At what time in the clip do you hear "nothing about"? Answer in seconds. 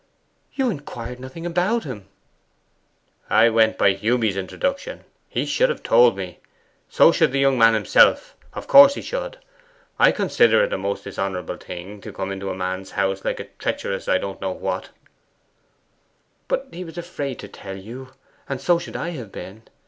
1.19-1.83